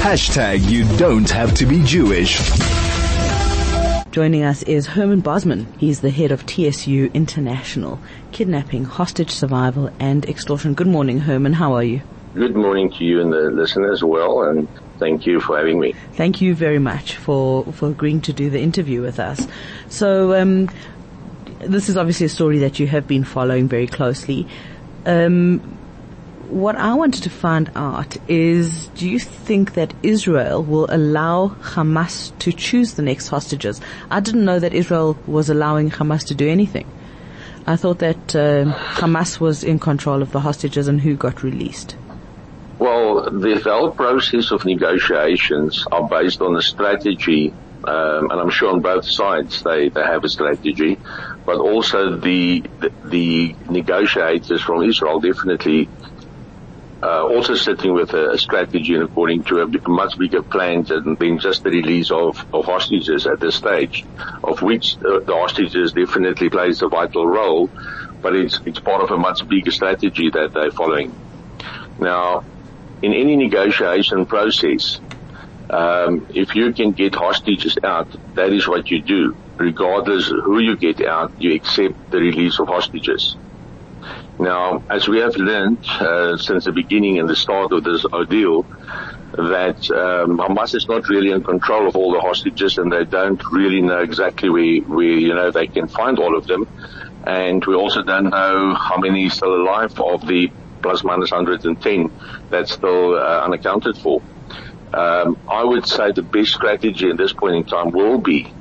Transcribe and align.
Hashtag 0.00 0.66
you 0.70 0.84
don't 0.96 1.28
have 1.28 1.52
to 1.56 1.66
be 1.66 1.84
Jewish. 1.84 2.40
Joining 4.10 4.42
us 4.42 4.62
is 4.62 4.86
Herman 4.86 5.20
Bosman. 5.20 5.66
He's 5.78 6.00
the 6.00 6.08
head 6.08 6.32
of 6.32 6.46
TSU 6.46 7.10
International, 7.12 8.00
Kidnapping, 8.32 8.84
Hostage 8.84 9.30
Survival 9.30 9.90
and 10.00 10.24
Extortion. 10.24 10.72
Good 10.72 10.86
morning, 10.86 11.18
Herman. 11.18 11.52
How 11.52 11.74
are 11.74 11.84
you? 11.84 12.00
Good 12.34 12.56
morning 12.56 12.90
to 12.92 13.04
you 13.04 13.20
and 13.20 13.30
the 13.30 13.50
listeners 13.50 13.98
as 13.98 14.02
well, 14.02 14.42
and 14.44 14.66
thank 14.98 15.26
you 15.26 15.38
for 15.38 15.58
having 15.58 15.78
me. 15.78 15.94
Thank 16.14 16.40
you 16.40 16.54
very 16.54 16.78
much 16.78 17.16
for, 17.16 17.70
for 17.74 17.90
agreeing 17.90 18.22
to 18.22 18.32
do 18.32 18.48
the 18.48 18.58
interview 18.58 19.02
with 19.02 19.20
us. 19.20 19.46
So, 19.90 20.34
um, 20.34 20.70
this 21.58 21.90
is 21.90 21.98
obviously 21.98 22.24
a 22.24 22.30
story 22.30 22.60
that 22.60 22.80
you 22.80 22.86
have 22.86 23.06
been 23.06 23.22
following 23.22 23.68
very 23.68 23.86
closely. 23.86 24.48
Um, 25.04 25.78
what 26.50 26.74
I 26.76 26.94
wanted 26.94 27.22
to 27.22 27.30
find 27.30 27.70
out 27.76 28.16
is, 28.28 28.88
do 28.88 29.08
you 29.08 29.18
think 29.18 29.74
that 29.74 29.94
Israel 30.02 30.62
will 30.62 30.86
allow 30.90 31.48
Hamas 31.60 32.36
to 32.40 32.52
choose 32.52 32.94
the 32.94 33.02
next 33.02 33.28
hostages? 33.28 33.80
I 34.10 34.20
didn't 34.20 34.44
know 34.44 34.58
that 34.58 34.74
Israel 34.74 35.16
was 35.26 35.48
allowing 35.48 35.90
Hamas 35.90 36.26
to 36.26 36.34
do 36.34 36.48
anything. 36.48 36.86
I 37.66 37.76
thought 37.76 38.00
that 38.00 38.34
uh, 38.34 38.72
Hamas 38.94 39.38
was 39.38 39.62
in 39.62 39.78
control 39.78 40.22
of 40.22 40.32
the 40.32 40.40
hostages 40.40 40.88
and 40.88 41.00
who 41.00 41.14
got 41.14 41.42
released. 41.42 41.96
Well, 42.78 43.30
the 43.30 43.60
whole 43.62 43.90
process 43.90 44.50
of 44.50 44.64
negotiations 44.64 45.84
are 45.92 46.08
based 46.08 46.40
on 46.40 46.56
a 46.56 46.62
strategy, 46.62 47.52
um, 47.84 48.30
and 48.30 48.40
I'm 48.40 48.50
sure 48.50 48.72
on 48.72 48.80
both 48.80 49.04
sides 49.04 49.62
they, 49.62 49.90
they 49.90 50.02
have 50.02 50.24
a 50.24 50.28
strategy, 50.28 50.98
but 51.44 51.58
also 51.58 52.16
the, 52.16 52.64
the, 52.80 52.92
the 53.04 53.54
negotiators 53.68 54.62
from 54.62 54.82
Israel 54.82 55.20
definitely 55.20 55.88
uh, 57.02 57.26
also 57.26 57.54
sitting 57.54 57.94
with 57.94 58.12
a, 58.12 58.36
strategy 58.38 58.94
and 58.94 59.04
according 59.04 59.42
to 59.44 59.62
a, 59.62 59.88
much 59.88 60.18
bigger 60.18 60.42
plan 60.42 60.82
than 60.82 61.16
just 61.38 61.62
the 61.64 61.70
release 61.70 62.10
of, 62.10 62.44
of 62.52 62.66
hostages 62.66 63.26
at 63.26 63.40
this 63.40 63.56
stage, 63.56 64.04
of 64.44 64.60
which 64.62 64.96
uh, 64.96 65.20
the 65.20 65.32
hostages 65.34 65.92
definitely 65.92 66.50
plays 66.50 66.82
a 66.82 66.88
vital 66.88 67.26
role, 67.26 67.70
but 68.20 68.36
it's, 68.36 68.60
it's 68.66 68.80
part 68.80 69.02
of 69.02 69.10
a 69.10 69.16
much 69.16 69.46
bigger 69.48 69.70
strategy 69.70 70.30
that 70.30 70.52
they're 70.52 70.70
following. 70.70 71.14
Now, 71.98 72.44
in 73.02 73.14
any 73.14 73.36
negotiation 73.36 74.26
process, 74.26 75.00
um, 75.70 76.26
if 76.34 76.54
you 76.54 76.72
can 76.72 76.92
get 76.92 77.14
hostages 77.14 77.78
out, 77.82 78.08
that 78.34 78.52
is 78.52 78.68
what 78.68 78.90
you 78.90 79.00
do. 79.00 79.36
Regardless 79.56 80.28
who 80.28 80.58
you 80.58 80.76
get 80.76 81.06
out, 81.06 81.32
you 81.38 81.54
accept 81.54 82.10
the 82.10 82.18
release 82.18 82.58
of 82.58 82.68
hostages. 82.68 83.36
Now, 84.40 84.82
as 84.88 85.06
we 85.06 85.18
have 85.18 85.36
learned 85.36 85.84
uh, 86.00 86.38
since 86.38 86.64
the 86.64 86.72
beginning 86.72 87.18
and 87.18 87.28
the 87.28 87.36
start 87.36 87.72
of 87.72 87.84
this 87.84 88.06
ordeal, 88.06 88.62
that 89.34 89.90
um, 89.90 90.38
Hamas 90.38 90.74
is 90.74 90.88
not 90.88 91.10
really 91.10 91.30
in 91.30 91.42
control 91.44 91.86
of 91.86 91.94
all 91.94 92.14
the 92.14 92.20
hostages, 92.20 92.78
and 92.78 92.90
they 92.90 93.04
don't 93.04 93.42
really 93.52 93.82
know 93.82 93.98
exactly 93.98 94.48
where, 94.48 94.80
where 94.80 95.18
you 95.26 95.34
know 95.34 95.50
they 95.50 95.66
can 95.66 95.88
find 95.88 96.18
all 96.18 96.38
of 96.38 96.46
them. 96.46 96.66
And 97.26 97.62
we 97.66 97.74
also 97.74 98.02
don't 98.02 98.30
know 98.30 98.74
how 98.74 98.96
many 98.96 99.28
still 99.28 99.54
alive 99.54 100.00
of 100.00 100.26
the 100.26 100.50
plus 100.82 101.04
minus 101.04 101.30
110 101.30 102.10
that's 102.48 102.72
still 102.72 103.16
uh, 103.16 103.44
unaccounted 103.44 103.98
for. 103.98 104.22
Um, 104.94 105.36
I 105.46 105.64
would 105.64 105.86
say 105.86 106.12
the 106.12 106.22
best 106.22 106.52
strategy 106.52 107.10
at 107.10 107.18
this 107.18 107.34
point 107.34 107.56
in 107.56 107.64
time 107.64 107.90
will 107.90 108.18
be 108.18 108.54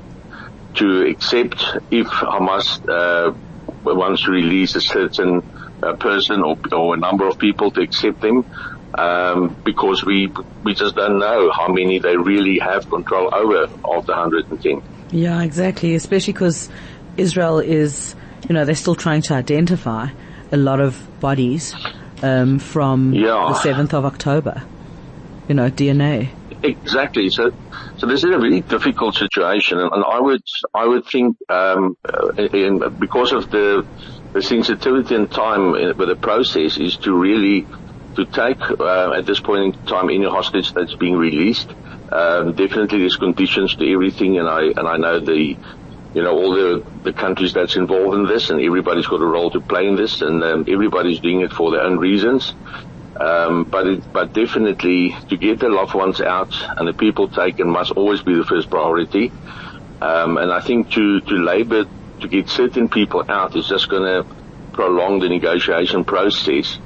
to 0.76 1.08
accept 1.08 1.64
if 1.90 2.08
Hamas 2.08 2.82
uh, 2.90 3.34
wants 3.86 4.24
to 4.24 4.32
release 4.32 4.76
a 4.76 4.82
certain 4.82 5.42
uh, 5.82 5.96
person 5.96 6.44
or, 6.44 6.58
or, 6.72 6.96
a 6.96 6.98
number 6.98 7.28
of 7.28 7.38
people 7.38 7.72
to 7.72 7.82
accept 7.82 8.22
them. 8.22 8.46
Um, 8.98 9.56
because 9.64 10.04
we 10.04 10.34
we 10.64 10.74
just 10.74 10.96
don't 10.96 11.20
know 11.20 11.52
how 11.52 11.68
many 11.68 12.00
they 12.00 12.18
really 12.18 12.58
have 12.60 12.90
control 12.90 13.30
over 13.32 13.68
of 13.84 14.06
the 14.08 14.14
110. 14.14 14.82
Yeah, 15.12 15.44
exactly. 15.44 15.94
Especially 15.94 16.34
because 16.34 16.70
Israel 17.18 17.60
is, 17.60 18.16
you 18.48 18.56
know, 18.56 18.66
they're 18.66 18.76
still 18.76 18.96
trying 18.96 19.22
to 19.24 19.36
identify 19.36 20.08
a 20.52 20.58
lot 20.58 20.80
of 20.80 21.08
bodies 21.20 21.76
um, 22.24 22.60
from 22.60 23.14
yeah. 23.14 23.54
the 23.64 23.70
7th 23.70 23.94
of 23.94 24.06
October. 24.06 24.64
You 25.48 25.56
know, 25.56 25.70
DNA. 25.70 26.32
Exactly. 26.62 27.30
So, 27.30 27.52
so 27.98 28.08
this 28.08 28.24
is 28.24 28.30
a 28.30 28.40
really 28.40 28.62
difficult 28.62 29.16
situation, 29.16 29.80
and, 29.80 29.92
and 29.92 30.04
I 30.04 30.20
would, 30.20 30.44
I 30.74 30.86
would 30.86 31.06
think, 31.06 31.38
um, 31.50 31.96
in, 32.38 32.82
because 33.00 33.32
of 33.32 33.50
the, 33.50 33.84
the 34.34 34.42
sensitivity 34.42 35.16
and 35.16 35.30
time 35.32 35.72
with 35.72 36.08
the 36.08 36.16
process, 36.16 36.78
is 36.78 36.98
to 36.98 37.14
really 37.14 37.68
to 38.16 38.26
take 38.26 38.62
uh, 38.80 39.14
at 39.14 39.26
this 39.26 39.40
point 39.40 39.76
in 39.76 39.86
time 39.86 40.10
any 40.10 40.26
hostage 40.26 40.74
that's 40.74 40.96
being 40.96 41.16
released. 41.16 41.70
Um, 42.12 42.54
definitely, 42.54 43.00
there's 43.00 43.18
conditions 43.18 43.76
to 43.76 43.92
everything, 43.92 44.38
and 44.38 44.48
I 44.48 44.64
and 44.76 44.88
I 44.88 44.98
know 44.98 45.20
the 45.20 45.58
you 46.14 46.24
know, 46.24 46.32
all 46.32 46.54
the, 46.54 46.84
the 47.04 47.14
countries 47.14 47.54
that's 47.54 47.76
involved 47.76 48.18
in 48.18 48.26
this 48.26 48.50
and 48.50 48.60
everybody's 48.60 49.08
got 49.08 49.22
a 49.22 49.26
role 49.26 49.52
to 49.52 49.62
play 49.62 49.88
in 49.88 49.96
this 49.96 50.22
and 50.22 50.44
um, 50.44 50.66
everybody's 50.68 51.20
doing 51.20 51.42
it 51.42 51.52
for 51.52 51.72
their 51.72 51.82
own 51.82 51.98
reasons. 51.98 52.56
Um, 53.20 53.66
but 53.66 53.86
it, 53.86 54.04
but 54.12 54.34
definitely 54.34 55.16
to 55.30 55.38
get 55.38 55.60
the 55.60 55.70
loved 55.70 55.94
ones 55.94 56.22
out 56.22 56.54
and 56.78 56.88
the 56.88 56.94
people 56.94 57.30
taken 57.30 57.70
must 57.70 57.92
always 57.92 58.24
be 58.24 58.34
the 58.34 58.46
first 58.46 58.70
priority. 58.70 59.34
Um, 60.02 60.38
and 60.38 60.52
I 60.52 60.62
think 60.62 60.90
to, 60.92 61.22
to 61.22 61.36
labor 61.36 61.86
to 62.22 62.28
get 62.28 62.50
certain 62.50 62.90
people 62.90 63.24
out 63.30 63.56
is 63.56 63.68
just 63.68 63.90
going 63.90 64.04
to 64.04 64.36
prolong 64.74 65.20
the 65.20 65.30
negotiation 65.30 66.04
process. 66.06 66.78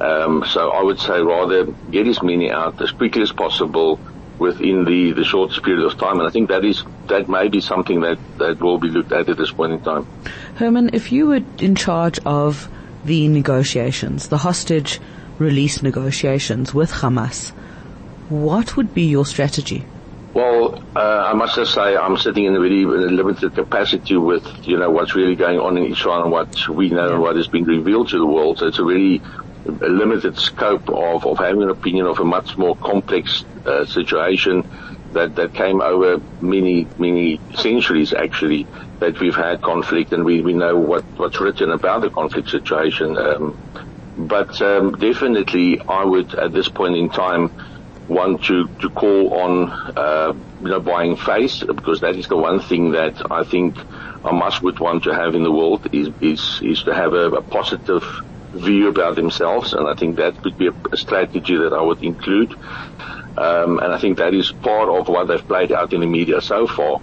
Um, 0.00 0.44
so 0.44 0.70
I 0.70 0.82
would 0.82 0.98
say 0.98 1.20
rather 1.20 1.64
get 1.66 2.08
as 2.08 2.22
many 2.22 2.50
out 2.50 2.80
as 2.80 2.90
quickly 2.90 3.22
as 3.22 3.32
possible 3.32 4.00
within 4.38 4.84
the, 4.84 5.12
the 5.12 5.24
shortest 5.24 5.62
period 5.62 5.84
of 5.84 5.96
time. 5.96 6.18
And 6.18 6.26
I 6.26 6.30
think 6.30 6.48
that 6.48 6.64
is, 6.64 6.82
that 7.06 7.28
may 7.28 7.48
be 7.48 7.60
something 7.60 8.00
that, 8.00 8.18
that 8.38 8.60
will 8.60 8.78
be 8.78 8.88
looked 8.88 9.12
at 9.12 9.28
at 9.28 9.36
this 9.36 9.52
point 9.52 9.72
in 9.72 9.80
time. 9.80 10.06
Herman, 10.56 10.90
if 10.92 11.12
you 11.12 11.28
were 11.28 11.40
in 11.58 11.74
charge 11.76 12.18
of 12.24 12.68
the 13.04 13.28
negotiations, 13.28 14.28
the 14.28 14.38
hostage 14.38 15.00
release 15.38 15.82
negotiations 15.82 16.74
with 16.74 16.90
Hamas, 16.90 17.50
what 18.28 18.76
would 18.76 18.94
be 18.94 19.04
your 19.04 19.26
strategy? 19.26 19.84
Uh, 20.94 21.30
I 21.30 21.32
must 21.32 21.54
just 21.54 21.72
say 21.72 21.96
I'm 21.96 22.18
sitting 22.18 22.44
in 22.44 22.54
a 22.54 22.60
very 22.60 22.84
limited 22.84 23.54
capacity 23.54 24.16
with, 24.16 24.46
you 24.64 24.78
know, 24.78 24.90
what's 24.90 25.14
really 25.14 25.36
going 25.36 25.58
on 25.58 25.78
in 25.78 25.86
Israel 25.90 26.22
and 26.22 26.30
what 26.30 26.50
we 26.68 26.90
know 26.90 27.14
and 27.14 27.22
what 27.22 27.36
has 27.36 27.48
been 27.48 27.64
revealed 27.64 28.10
to 28.10 28.18
the 28.18 28.26
world. 28.26 28.58
So 28.58 28.66
it's 28.66 28.78
a 28.78 28.84
very 28.84 29.22
limited 29.64 30.36
scope 30.36 30.90
of, 30.90 31.24
of 31.24 31.38
having 31.38 31.62
an 31.62 31.70
opinion 31.70 32.06
of 32.06 32.18
a 32.18 32.24
much 32.24 32.58
more 32.58 32.76
complex 32.76 33.44
uh, 33.64 33.86
situation 33.86 34.64
that, 35.12 35.34
that 35.36 35.54
came 35.54 35.80
over 35.80 36.18
many, 36.40 36.90
many 36.98 37.40
centuries 37.54 38.12
actually 38.12 38.68
that 38.98 39.18
we've 39.18 39.34
had 39.34 39.62
conflict 39.62 40.12
and 40.12 40.24
we, 40.24 40.42
we 40.42 40.52
know 40.52 40.76
what, 40.76 41.06
what's 41.16 41.40
written 41.40 41.70
about 41.70 42.02
the 42.02 42.10
conflict 42.10 42.48
situation. 42.50 43.16
Um, 43.16 43.56
but 44.16 44.60
um, 44.60 44.92
definitely 44.92 45.80
I 45.88 46.04
would 46.04 46.34
at 46.34 46.52
this 46.52 46.68
point 46.68 46.96
in 46.96 47.08
time 47.08 47.50
want 48.12 48.44
to, 48.44 48.68
to 48.80 48.90
call 48.90 49.34
on 49.40 49.70
uh, 49.96 50.32
you 50.60 50.68
know 50.68 50.80
buying 50.80 51.16
face 51.16 51.62
because 51.62 52.00
that 52.00 52.16
is 52.16 52.28
the 52.28 52.36
one 52.36 52.60
thing 52.60 52.92
that 52.92 53.20
I 53.30 53.44
think 53.44 53.76
Hamas 54.24 54.62
would 54.62 54.78
want 54.80 55.04
to 55.04 55.14
have 55.14 55.34
in 55.34 55.42
the 55.42 55.52
world 55.52 55.86
is 55.92 56.10
is, 56.20 56.60
is 56.62 56.82
to 56.84 56.94
have 56.94 57.12
a, 57.14 57.30
a 57.30 57.42
positive 57.42 58.04
view 58.52 58.88
about 58.88 59.16
themselves, 59.16 59.72
and 59.72 59.88
I 59.88 59.94
think 59.94 60.16
that 60.16 60.40
could 60.42 60.56
be 60.56 60.68
a, 60.68 60.72
a 60.92 60.96
strategy 60.96 61.56
that 61.56 61.72
I 61.72 61.82
would 61.82 62.02
include. 62.02 62.52
Um, 63.36 63.78
and 63.78 63.92
I 63.92 63.98
think 63.98 64.18
that 64.18 64.34
is 64.34 64.52
part 64.52 64.88
of 64.90 65.08
what 65.08 65.26
they've 65.28 65.46
played 65.46 65.72
out 65.72 65.92
in 65.92 66.00
the 66.00 66.06
media 66.06 66.40
so 66.40 66.66
far. 66.66 67.00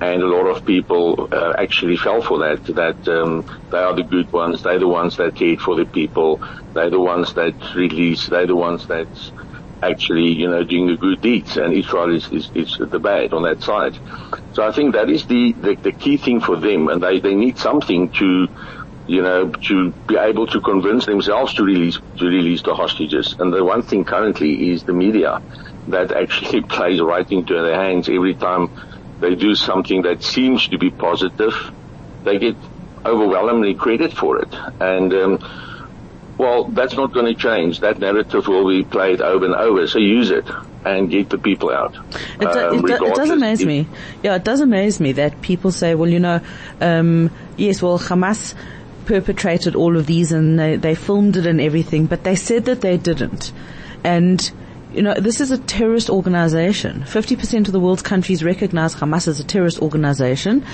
And 0.00 0.22
a 0.22 0.26
lot 0.26 0.46
of 0.46 0.64
people 0.64 1.28
uh, 1.32 1.54
actually 1.58 1.96
fell 1.96 2.22
for 2.22 2.38
that. 2.40 2.64
That 2.74 3.08
um, 3.08 3.44
they 3.70 3.78
are 3.78 3.94
the 3.94 4.04
good 4.04 4.30
ones. 4.32 4.62
They're 4.62 4.78
the 4.78 4.88
ones 4.88 5.16
that 5.16 5.34
cared 5.34 5.60
for 5.60 5.74
the 5.76 5.86
people. 5.86 6.40
They're 6.72 6.90
the 6.90 7.00
ones 7.00 7.34
that 7.34 7.56
release. 7.74 8.26
They're 8.26 8.46
the 8.46 8.56
ones 8.56 8.86
that 8.86 9.08
actually, 9.82 10.32
you 10.32 10.48
know, 10.48 10.64
doing 10.64 10.86
the 10.88 10.96
good 10.96 11.20
deeds. 11.20 11.56
And 11.56 11.72
Israel 11.74 12.14
is, 12.14 12.28
is, 12.30 12.50
is 12.54 12.76
the 12.78 12.98
bad 13.00 13.32
on 13.32 13.42
that 13.44 13.62
side. 13.62 13.98
So 14.52 14.66
I 14.66 14.72
think 14.72 14.94
that 14.94 15.08
is 15.10 15.26
the, 15.26 15.54
the, 15.58 15.76
the 15.82 15.92
key 15.92 16.16
thing 16.16 16.40
for 16.40 16.58
them. 16.60 16.88
And 16.88 17.02
they, 17.02 17.20
they 17.20 17.34
need 17.34 17.58
something 17.58 18.10
to 18.18 18.48
you 19.08 19.22
know, 19.22 19.50
to 19.62 19.94
be 20.06 20.16
able 20.16 20.46
to 20.48 20.60
convince 20.60 21.06
themselves 21.06 21.54
to 21.54 21.64
release 21.64 21.98
to 22.18 22.26
release 22.26 22.62
the 22.62 22.74
hostages. 22.74 23.34
And 23.38 23.52
the 23.52 23.64
one 23.64 23.82
thing 23.82 24.04
currently 24.04 24.70
is 24.70 24.84
the 24.84 24.92
media 24.92 25.40
that 25.86 26.12
actually 26.12 26.62
plays 26.68 27.00
right 27.00 27.26
into 27.30 27.54
their 27.54 27.82
hands 27.82 28.08
every 28.10 28.36
time 28.36 28.68
they 29.18 29.34
do 29.34 29.54
something 29.54 30.02
that 30.02 30.22
seems 30.22 30.68
to 30.68 30.78
be 30.78 30.90
positive. 30.90 31.54
They 32.22 32.38
get 32.38 32.58
overwhelmingly 33.06 33.76
credit 33.76 34.12
for 34.12 34.40
it, 34.40 34.54
and 34.78 35.12
um, 35.14 35.38
well, 36.38 36.64
that's 36.64 36.94
not 36.94 37.12
going 37.12 37.26
to 37.26 37.34
change. 37.34 37.80
That 37.80 37.98
narrative 37.98 38.46
will 38.46 38.66
be 38.68 38.84
played 38.84 39.20
over 39.20 39.44
and 39.44 39.54
over. 39.54 39.86
So 39.88 39.98
use 39.98 40.30
it 40.30 40.46
and 40.84 41.10
get 41.10 41.30
the 41.30 41.38
people 41.38 41.70
out. 41.70 41.96
It, 42.40 42.40
do, 42.40 42.46
um, 42.46 42.78
it, 42.78 42.98
do, 42.98 43.06
it 43.06 43.14
does 43.14 43.30
amaze 43.30 43.64
me. 43.64 43.86
Yeah, 44.22 44.36
it 44.36 44.44
does 44.44 44.60
amaze 44.60 45.00
me 45.00 45.12
that 45.12 45.42
people 45.42 45.72
say, 45.72 45.96
well, 45.96 46.08
you 46.08 46.20
know, 46.20 46.40
um, 46.80 47.30
yes, 47.56 47.82
well, 47.82 47.98
Hamas 47.98 48.54
perpetrated 49.04 49.74
all 49.74 49.96
of 49.96 50.06
these 50.06 50.32
and 50.32 50.58
they, 50.58 50.76
they 50.76 50.94
filmed 50.94 51.36
it 51.36 51.46
and 51.46 51.60
everything, 51.60 52.06
but 52.06 52.22
they 52.24 52.36
said 52.36 52.66
that 52.66 52.82
they 52.82 52.96
didn't. 52.96 53.52
And 54.04 54.50
you 54.92 55.02
know, 55.02 55.14
this 55.14 55.40
is 55.40 55.50
a 55.50 55.58
terrorist 55.58 56.08
organization. 56.08 57.02
50% 57.02 57.66
of 57.66 57.72
the 57.72 57.80
world's 57.80 58.02
countries 58.02 58.42
recognize 58.42 58.94
Hamas 58.94 59.28
as 59.28 59.38
a 59.38 59.44
terrorist 59.44 59.80
organization. 59.82 60.64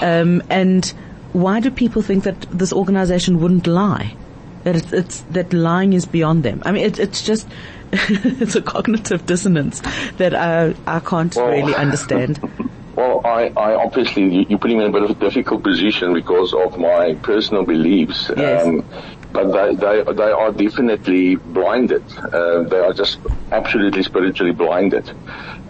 Um, 0.00 0.42
and 0.50 0.84
why 1.32 1.60
do 1.60 1.70
people 1.70 2.02
think 2.02 2.24
that 2.24 2.40
this 2.50 2.72
organization 2.72 3.40
wouldn't 3.40 3.66
lie? 3.66 4.16
That 4.64 4.76
it's, 4.76 4.92
it's 4.92 5.20
that 5.30 5.52
lying 5.52 5.92
is 5.92 6.06
beyond 6.06 6.42
them. 6.42 6.62
I 6.64 6.72
mean, 6.72 6.84
it, 6.84 6.98
it's 6.98 7.22
just, 7.22 7.48
it's 7.92 8.54
a 8.54 8.62
cognitive 8.62 9.26
dissonance 9.26 9.80
that 10.18 10.34
I, 10.34 10.74
I 10.86 11.00
can't 11.00 11.34
well, 11.34 11.48
really 11.48 11.74
understand. 11.74 12.40
Well, 12.94 13.22
I, 13.24 13.50
I 13.56 13.74
obviously, 13.74 14.44
you, 14.46 14.54
are 14.54 14.58
putting 14.58 14.76
me 14.76 14.84
in 14.84 14.90
a 14.90 14.92
bit 14.92 15.02
of 15.02 15.10
a 15.10 15.14
difficult 15.14 15.62
position 15.62 16.12
because 16.12 16.52
of 16.52 16.78
my 16.78 17.14
personal 17.14 17.64
beliefs. 17.64 18.30
Yes. 18.36 18.66
Um, 18.66 18.84
but 19.32 19.50
they, 19.52 19.74
they, 19.74 20.12
they 20.12 20.30
are 20.30 20.52
definitely 20.52 21.36
blinded. 21.36 22.02
Uh, 22.18 22.62
they 22.62 22.78
are 22.78 22.92
just 22.92 23.18
absolutely 23.50 24.02
spiritually 24.02 24.52
blinded. 24.52 25.10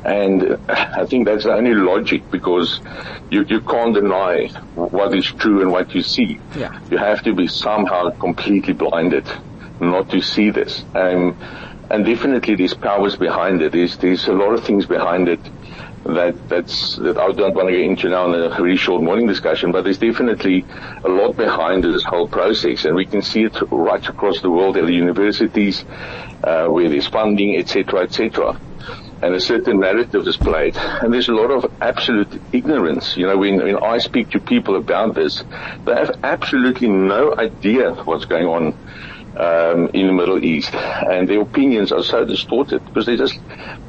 And 0.05 0.59
I 0.69 1.06
think 1.06 1.26
that's 1.26 1.44
the 1.44 1.55
only 1.55 1.75
logic 1.75 2.31
because 2.31 2.81
you, 3.31 3.44
you 3.44 3.61
can't 3.61 3.94
deny 3.94 4.49
what 4.75 5.14
is 5.14 5.26
true 5.26 5.62
and 5.62 5.70
what 5.70 5.94
you 5.94 6.03
see. 6.03 6.41
Yeah. 6.56 6.79
You 6.91 6.99
have 6.99 7.23
to 7.23 7.35
be 7.35 7.47
somehow 7.47 8.11
completely 8.11 8.75
blinded 8.75 9.26
not 9.81 10.11
to 10.11 10.20
see 10.20 10.50
this. 10.50 10.85
Um, 10.94 11.37
and 11.91 12.05
definitely 12.05 12.56
there's 12.56 12.75
powers 12.75 13.17
behind 13.17 13.62
it. 13.62 13.73
There's, 13.73 13.97
there's 13.99 14.26
a 14.26 14.32
lot 14.32 14.55
of 14.55 14.64
things 14.64 14.87
behind 14.87 15.29
it 15.29 15.41
that 16.04 16.49
that's 16.49 16.96
that 16.96 17.16
I 17.16 17.32
don't 17.32 17.54
want 17.54 17.69
to 17.69 17.72
get 17.72 17.82
into 17.82 18.08
now 18.08 18.32
in 18.32 18.52
a 18.52 18.60
really 18.60 18.76
short 18.76 19.02
morning 19.02 19.26
discussion, 19.26 19.72
but 19.72 19.84
there's 19.84 19.99
definitely 19.99 20.64
a 21.04 21.08
lot 21.08 21.37
behind 21.37 21.84
this 21.84 22.02
whole 22.04 22.28
process, 22.28 22.84
and 22.84 22.96
we 22.96 23.06
can 23.06 23.22
see 23.22 23.44
it 23.44 23.56
right 23.70 24.06
across 24.08 24.40
the 24.40 24.50
world 24.50 24.76
at 24.76 24.87
the 24.87 24.93
universities, 24.93 25.84
uh, 26.43 26.66
where 26.66 26.88
there's 26.88 27.06
funding, 27.06 27.56
etc., 27.56 28.02
etc. 28.02 28.60
And 29.22 29.34
a 29.37 29.40
certain 29.40 29.78
narrative 29.78 30.26
is 30.26 30.37
played, 30.37 30.76
and 30.76 31.14
there's 31.14 31.28
a 31.28 31.34
lot 31.34 31.52
of 31.52 31.72
absolute 31.81 32.43
ignorance. 32.52 33.16
You 33.16 33.28
know, 33.28 33.38
when, 33.38 33.62
when 33.62 33.76
I 33.76 33.99
speak 33.99 34.31
to 34.31 34.40
people 34.40 34.75
about 34.75 35.14
this, 35.14 35.44
they 35.84 35.94
have 35.94 36.19
absolutely 36.25 36.88
no 36.88 37.32
idea 37.37 37.94
what's 37.94 38.25
going 38.25 38.46
on 38.46 38.75
um, 39.37 39.88
in 39.94 40.06
the 40.06 40.12
Middle 40.12 40.44
East, 40.44 40.75
and 40.75 41.29
their 41.29 41.40
opinions 41.40 41.93
are 41.93 42.02
so 42.02 42.25
distorted 42.25 42.84
because 42.84 43.06
they're 43.06 43.17
just 43.17 43.38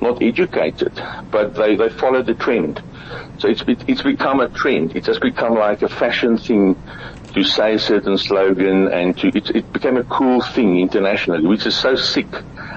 not 0.02 0.22
educated, 0.22 0.94
but 1.32 1.56
they, 1.56 1.76
they 1.76 1.90
follow 1.90 2.24
the 2.24 2.34
trend. 2.34 2.82
So 3.40 3.50
it's 3.50 3.64
it's 3.68 4.02
become 4.02 4.40
a 4.40 4.50
trend. 4.50 4.96
It's 4.96 5.08
just 5.08 5.22
become 5.22 5.56
like 5.56 5.82
a 5.82 5.90
fashion 5.90 6.38
thing 6.38 6.76
to 7.34 7.44
say 7.44 7.76
a 7.76 7.80
certain 7.80 8.18
slogan, 8.18 8.88
and 8.88 9.18
to 9.18 9.28
it, 9.28 9.50
it 9.50 9.74
became 9.74 9.98
a 9.98 10.04
cool 10.04 10.42
thing 10.42 10.80
internationally, 10.80 11.46
which 11.46 11.66
is 11.66 11.76
so 11.76 11.96
sick 11.96 12.28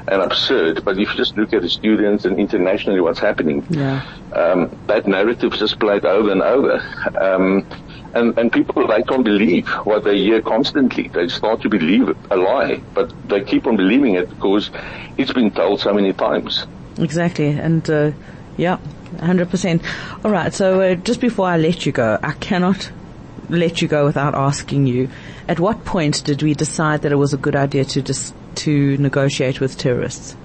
and 0.08 0.22
absurd. 0.22 0.84
But 0.84 0.98
if 0.98 1.10
you 1.10 1.16
just 1.16 1.36
look 1.36 1.52
at 1.52 1.62
the 1.62 1.68
students 1.68 2.24
and 2.24 2.38
internationally 2.38 3.00
what's 3.00 3.18
happening, 3.18 3.66
yeah. 3.70 4.04
um, 4.32 4.76
that 4.86 5.06
narrative 5.06 5.52
just 5.52 5.78
played 5.78 6.04
over 6.04 6.30
and 6.30 6.42
over. 6.42 6.82
Um, 7.20 7.66
and, 8.16 8.38
and 8.38 8.52
people, 8.52 8.86
they 8.86 9.02
can't 9.02 9.24
believe 9.24 9.68
what 9.84 10.04
they 10.04 10.18
hear 10.18 10.40
constantly. 10.42 11.08
They 11.08 11.28
start 11.28 11.62
to 11.62 11.68
believe 11.68 12.16
a 12.30 12.36
lie, 12.36 12.80
but 12.94 13.12
they 13.28 13.44
keep 13.44 13.66
on 13.66 13.76
believing 13.76 14.14
it 14.14 14.28
because 14.30 14.70
it's 15.18 15.32
been 15.32 15.50
told 15.50 15.80
so 15.80 15.92
many 15.92 16.12
times. 16.12 16.66
Exactly. 16.98 17.48
And, 17.48 17.88
uh, 17.90 18.12
yeah, 18.56 18.78
100%. 19.16 20.24
All 20.24 20.30
right. 20.30 20.52
So, 20.52 20.80
uh, 20.80 20.94
just 20.94 21.20
before 21.20 21.46
I 21.46 21.58
let 21.58 21.84
you 21.84 21.92
go, 21.92 22.18
I 22.22 22.32
cannot 22.32 22.90
let 23.48 23.82
you 23.82 23.88
go 23.88 24.06
without 24.06 24.34
asking 24.34 24.86
you, 24.86 25.08
at 25.46 25.60
what 25.60 25.84
point 25.84 26.24
did 26.24 26.42
we 26.42 26.54
decide 26.54 27.02
that 27.02 27.12
it 27.12 27.16
was 27.16 27.32
a 27.32 27.36
good 27.36 27.54
idea 27.54 27.84
to 27.84 28.02
just, 28.02 28.34
to 28.56 28.96
negotiate 28.96 29.60
with 29.60 29.76
terrorists? 29.76 30.36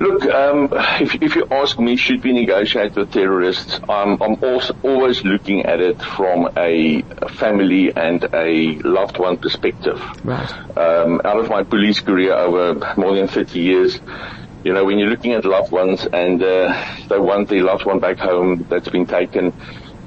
Look, 0.00 0.24
um, 0.26 0.68
if, 1.00 1.14
if, 1.22 1.36
you 1.36 1.46
ask 1.50 1.78
me, 1.78 1.96
should 1.96 2.24
we 2.24 2.32
negotiate 2.32 2.96
with 2.96 3.12
terrorists? 3.12 3.78
I'm 3.88 4.20
also 4.20 4.76
always 4.82 5.24
looking 5.24 5.64
at 5.66 5.80
it 5.80 6.02
from 6.02 6.50
a, 6.56 7.04
a 7.22 7.28
family 7.28 7.94
and 7.94 8.24
a 8.32 8.78
loved 8.78 9.18
one 9.18 9.36
perspective. 9.36 10.02
Right. 10.24 10.50
Um, 10.76 11.20
out 11.24 11.38
of 11.38 11.48
my 11.48 11.62
police 11.62 12.00
career 12.00 12.34
over 12.34 12.94
more 12.96 13.14
than 13.14 13.28
30 13.28 13.60
years, 13.60 14.00
you 14.64 14.72
know, 14.72 14.84
when 14.84 14.98
you're 14.98 15.10
looking 15.10 15.32
at 15.32 15.44
loved 15.44 15.72
ones 15.72 16.06
and 16.06 16.42
uh, 16.42 16.84
they 17.08 17.18
want 17.18 17.48
their 17.48 17.62
loved 17.62 17.84
one 17.84 17.98
back 17.98 18.18
home 18.18 18.64
that's 18.68 18.88
been 18.88 19.06
taken, 19.06 19.52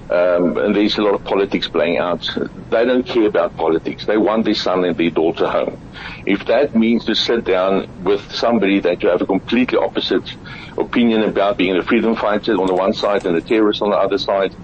um, 0.10 0.58
and 0.58 0.76
there's 0.76 0.98
a 0.98 1.02
lot 1.02 1.16
of 1.16 1.24
politics 1.24 1.68
playing 1.68 1.98
out. 1.98 2.30
They 2.70 2.86
don't 2.86 3.06
care 3.06 3.28
about 3.28 3.56
politics. 3.56 4.06
They 4.06 4.18
want 4.18 4.46
their 4.46 4.54
son 4.54 4.86
and 4.86 4.96
their 4.96 5.10
daughter 5.10 5.48
home. 5.48 5.80
If 6.26 6.46
that 6.46 6.76
means 6.76 7.06
to 7.06 7.16
sit 7.16 7.44
down 7.44 7.88
with 8.04 8.32
somebody 8.32 8.82
that 8.82 9.02
you 9.02 9.10
have 9.10 9.22
a 9.22 9.26
completely 9.26 9.80
opposite 9.80 10.30
opinion 10.78 11.24
about 11.24 11.58
being 11.58 11.76
a 11.76 11.84
freedom 11.84 12.16
fighter 12.16 12.54
on 12.54 12.68
the 12.68 12.76
one 12.76 12.94
side 12.94 13.26
and 13.26 13.36
a 13.36 13.42
terrorist 13.42 13.82
on 13.82 13.90
the 13.90 13.98
other 13.98 14.20
side, 14.20 14.56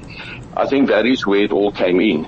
I 0.55 0.67
think 0.67 0.89
that 0.89 1.05
is 1.07 1.25
where 1.25 1.43
it 1.43 1.51
all 1.51 1.71
came 1.71 1.99
in. 2.01 2.27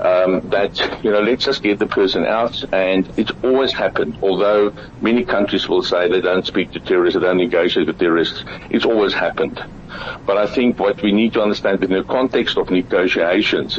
Um, 0.00 0.48
that 0.50 1.00
you 1.04 1.12
know, 1.12 1.20
let's 1.20 1.44
just 1.44 1.62
get 1.62 1.78
the 1.78 1.86
person 1.86 2.26
out, 2.26 2.64
and 2.72 3.10
it's 3.16 3.30
always 3.44 3.72
happened. 3.72 4.18
Although 4.22 4.72
many 5.00 5.24
countries 5.24 5.68
will 5.68 5.84
say 5.84 6.08
they 6.08 6.20
don't 6.20 6.44
speak 6.44 6.72
to 6.72 6.80
terrorists, 6.80 7.18
they 7.18 7.24
don't 7.24 7.36
negotiate 7.36 7.86
with 7.86 7.98
terrorists, 7.98 8.42
it's 8.70 8.84
always 8.84 9.14
happened. 9.14 9.62
But 10.26 10.36
I 10.38 10.46
think 10.46 10.78
what 10.78 11.02
we 11.02 11.12
need 11.12 11.34
to 11.34 11.42
understand 11.42 11.82
in 11.84 11.90
the 11.90 12.04
context 12.04 12.56
of 12.56 12.70
negotiations, 12.70 13.78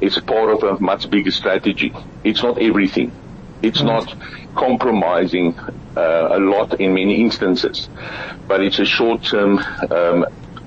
it's 0.00 0.18
part 0.20 0.50
of 0.50 0.62
a 0.62 0.80
much 0.80 1.10
bigger 1.10 1.30
strategy. 1.30 1.92
It's 2.24 2.42
not 2.42 2.60
everything. 2.60 3.12
It's 3.62 3.82
not 3.82 4.14
compromising 4.54 5.58
uh, 5.96 6.28
a 6.32 6.38
lot 6.38 6.80
in 6.80 6.94
many 6.94 7.20
instances, 7.20 7.88
but 8.46 8.62
it's 8.62 8.78
a 8.78 8.84
short-term 8.84 9.58
um, 9.90 10.26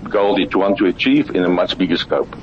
goal 0.09 0.35
that 0.35 0.53
you 0.53 0.59
want 0.59 0.77
to 0.79 0.87
achieve 0.87 1.29
in 1.29 1.43
a 1.43 1.49
much 1.49 1.77
bigger 1.77 1.97
scope. 1.97 2.35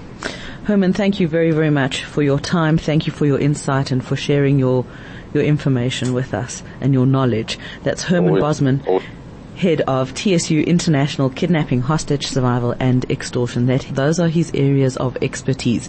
Herman, 0.64 0.92
thank 0.92 1.20
you 1.20 1.28
very, 1.28 1.50
very 1.50 1.70
much 1.70 2.04
for 2.04 2.22
your 2.22 2.38
time. 2.38 2.78
Thank 2.78 3.06
you 3.06 3.12
for 3.12 3.26
your 3.26 3.38
insight 3.38 3.90
and 3.90 4.04
for 4.04 4.16
sharing 4.16 4.58
your 4.58 4.84
your 5.34 5.44
information 5.44 6.14
with 6.14 6.32
us 6.32 6.62
and 6.80 6.94
your 6.94 7.04
knowledge. 7.04 7.58
That's 7.82 8.04
Herman 8.04 8.30
Always. 8.30 8.42
Bosman. 8.42 8.82
Always 8.86 9.04
head 9.58 9.82
of 9.82 10.14
TSU 10.14 10.60
International 10.60 11.28
Kidnapping, 11.28 11.82
Hostage 11.82 12.28
Survival 12.28 12.75
and 12.81 13.05
Extortion. 13.10 13.66
That 13.66 13.82
those 13.90 14.19
are 14.20 14.28
his 14.28 14.50
areas 14.55 14.96
of 14.96 15.19
expertise. 15.20 15.87